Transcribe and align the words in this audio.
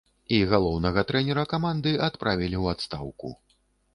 І 0.35 0.37
галоўнага 0.53 1.01
трэнера 1.09 1.43
каманды 1.51 1.93
адправілі 2.09 2.57
ў 2.63 2.77
адстаўку. 2.77 3.29